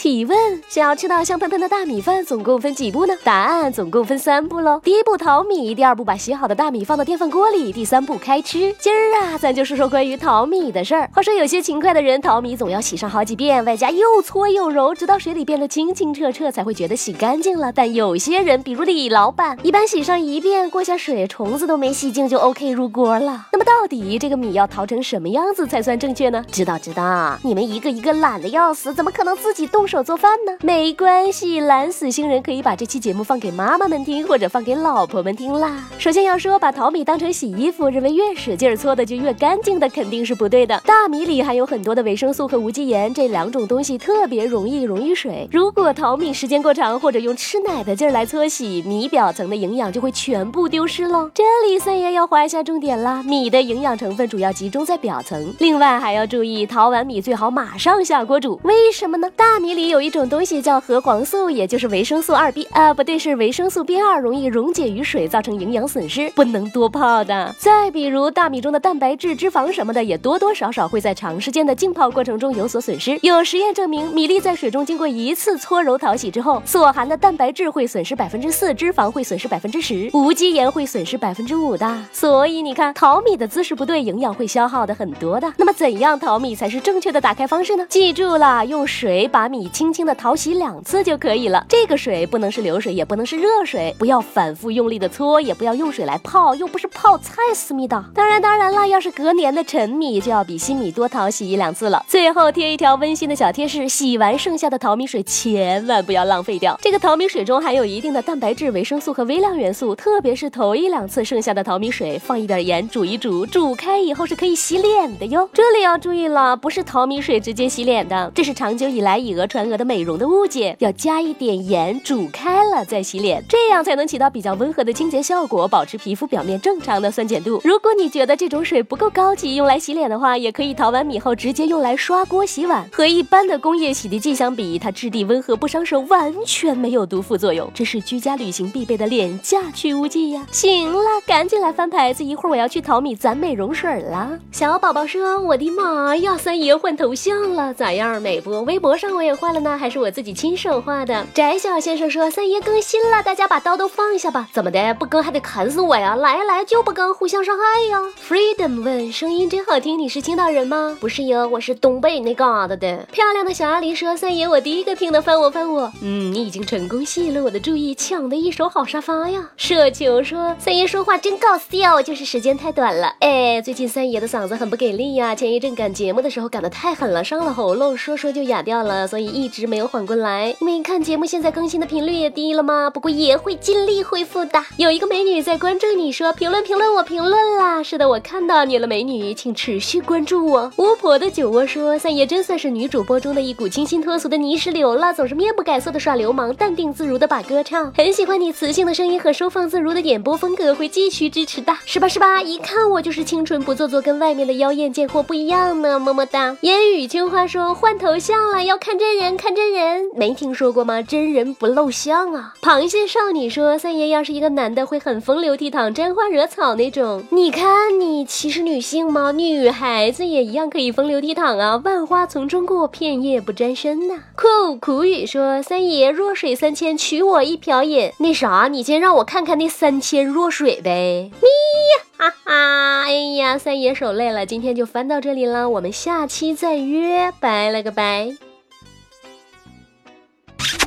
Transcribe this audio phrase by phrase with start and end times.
[0.00, 3.14] 提问：想要吃到香喷喷的大米饭，总共分几步呢？
[3.22, 4.80] 答案：总共分三步喽。
[4.82, 8.74] 第一步淘米，第二步把洗好的大米放到电饭锅里，第三步开吃。
[8.78, 11.10] 今儿啊，咱就说说关于淘米的事儿。
[11.12, 17.70] 话说有些勤快的人淘米总要洗上好几遍，外加又搓又揉，直到水里变得清清澈澈，才会觉得洗干净了。
[17.70, 23.48] 但有些人，比如李老板，一般洗上一遍，过下水，虫子都没洗净就 OK 入锅了。
[23.52, 26.42] 那么到底这个米要淘成什么样子才算正确呢？
[26.50, 30.52] 知道知道，你们一个一个懒得要死，怎么可能自己动手做饭呢？
[30.62, 35.84] 没关系，懒死星人可以把这期节目放给妈妈们听，或者放给老婆们听啦。
[35.98, 40.80] 首先要说，把淘米当成洗衣服，认为越使劲搓的就越干净的，肯定是不对的。
[40.86, 45.48] 大米里含有很多的维生素和无机盐，这两种东西特别容易溶于水。
[45.50, 51.28] 如果淘米时间过长，或者用吃奶的劲儿来搓洗，米表层的营养就会全部丢失喽。
[51.34, 58.60] 这里三爷要划一下重点啦，米的营养成分主要集中在表层，另外还要注意，淘完米最好马上下锅煮。
[58.62, 59.28] 为什么呢？
[59.34, 67.54] 大米里有一种东西叫核黄素，也就是维生素二 B 啊，不对，是维生素 B 二，容易溶解于水，造成营养损失，不能多泡的。
[67.58, 73.18] 再比如大米中的蛋白质、脂肪什么的，也多多少少会在长时间的浸泡过程中有所损失。
[73.22, 81.98] 有实验证明，米粒在水中经过一次搓揉淘洗之后，所含的蛋白质会损失百分之四，脂肪会损失百分之十，无机盐会损失百分之五的。
[82.12, 85.52] 所以你看，淘米的姿势不对，营养会消耗的很多的。
[85.56, 87.86] 那么怎样淘米才是正确的打开方式呢？
[87.88, 91.64] 记住了，用水把米轻轻的淘洗两次就可以了。
[91.68, 98.04] 这个水不能是流水，也不能是热水，不要反复用力的搓，也不要用水来泡，又不是泡菜思密达。
[98.14, 102.04] 当然，当然了，要是隔年的陈米，就要比新米多淘洗一两次了。
[102.08, 106.78] 最后贴一条温馨的小贴士：洗完剩下的淘米水千万不要浪费掉。
[106.82, 115.48] 这个淘米水中含有一定的蛋白质、维生素和微量元素，特别是头一两次剩下的淘米水，放一点盐煮一煮，煮开以后是可以洗脸的哟。
[115.52, 127.60] 这里要注意了，不是淘米水直接洗脸的，这是长久以来以讹传讹的美容的误解，要加一点盐煮开了再洗脸，这样才能起到比较温和的清洁效果，保持皮肤表面正常的酸碱度。
[127.64, 132.88] 如果你觉得这种水不够高级，用来洗脸的话，也可以淘完米后直接用来刷锅洗碗。
[132.92, 140.46] 和一般的工业洗涤剂相比，它质地温和不伤手，完全没有毒副作用，这是居家旅行必备的廉价去污剂呀！
[140.52, 144.38] 行了，赶紧来翻牌子，一会儿我要去淘米攒美容水了。
[144.52, 148.20] 小宝宝说：“我的妈呀，三爷换头像了，咋样？
[148.22, 148.62] 美不？
[148.64, 154.48] 微博上我也换了呢，还是我自己亲手画的。”翟小先生说：“三爷更新了，大家把刀都放下吧。
[154.52, 154.94] 怎么的？
[154.94, 156.14] 不更还得砍死我呀？
[156.14, 163.06] 来来就不更，互相伤害呀。” Freedom 问：“声音真好听，你是青岛人吗？”不是哟，我是东北那嘎达的。
[163.10, 169.50] 漂亮的小阿狸说：“三爷，我第一个听的，翻我翻我。”嗯，你已经成功吸引了我的注意，抢的一手好沙发呀。
[169.56, 173.14] 舍球说：“三爷说话真搞笑，就是时间太短了。
[173.20, 180.54] 哎，最近三爷的嗓子很不给力呀，前一阵赶节目的时候赶得太狠了，伤了喉咙，说说就哑掉了，所以一直没有缓过来。
[180.60, 182.90] 没看节目，现在更新的频率也低了吗？
[182.90, 184.62] 不过也会尽力恢复的。
[184.76, 187.82] 有一个美女在关注你说评论评论我评论啦。
[187.82, 190.72] 是的，我看到你了，美女，请持续关注我。
[190.76, 197.92] 巫婆的酒窝说三爷真算是女主播中的一股清新脱俗的泥石流了，总是面不改色的耍流氓，淡定自如的把歌唱。
[197.96, 201.72] 很喜欢你磁性的声音和收放自如的演播风格，会继续支持的。
[201.86, 202.42] 是吧是吧？
[202.42, 205.98] 一看我就是清纯不做作，跟外面的妖艳贱货不一样呢。
[205.98, 206.56] 么么哒。
[206.62, 211.02] 烟雨青花说换头像了，要看真人看真人，没听说过吗？
[211.02, 212.54] 真人不露相啊。
[212.62, 217.22] 螃蟹少女说三爷要是一个男的，会很风流倜傥、沾花惹草那种。
[217.30, 219.32] 你看你歧视女性吗？
[219.32, 224.14] 女孩子也一样可以风流倜傥啊，万花丛中过，片叶不沾身呐。
[224.34, 228.10] 酷苦雨说三爷弱水三千，取我一瓢饮。
[228.18, 231.30] 那啥，你先让我看看那三千弱水呗。
[231.42, 238.49] 咪呀，哈哈，哎呀，三爷手累了，今天就翻到这里了，我们下期再约，拜了个拜。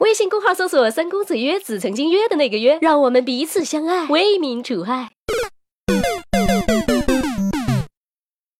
[0.00, 5.10] 微信公号搜索“三公子约子”，曾经约的那个约，让我们彼此相爱，为民除害。